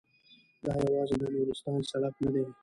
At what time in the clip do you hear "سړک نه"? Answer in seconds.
1.89-2.29